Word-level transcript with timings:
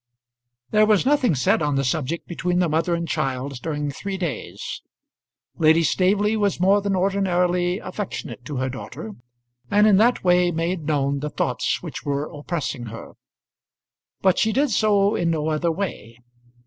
There 0.71 0.87
was 0.87 1.05
nothing 1.05 1.35
said 1.35 1.61
on 1.61 1.75
the 1.75 1.83
subject 1.83 2.27
between 2.27 2.57
the 2.57 2.67
mother 2.67 2.95
and 2.95 3.07
child 3.07 3.59
during 3.61 3.91
three 3.91 4.17
days. 4.17 4.81
Lady 5.57 5.83
Staveley 5.83 6.35
was 6.35 6.59
more 6.59 6.81
than 6.81 6.95
ordinarily 6.95 7.77
affectionate 7.77 8.43
to 8.45 8.55
her 8.57 8.67
daughter, 8.67 9.11
and 9.69 9.85
in 9.85 9.97
that 9.97 10.23
way 10.23 10.49
made 10.49 10.87
known 10.87 11.19
the 11.19 11.29
thoughts 11.29 11.83
which 11.83 12.03
were 12.03 12.31
oppressing 12.33 12.87
her; 12.87 13.11
but 14.23 14.39
she 14.39 14.51
did 14.51 14.71
so 14.71 15.15
in 15.15 15.29
no 15.29 15.49
other 15.49 15.71
way. 15.71 16.17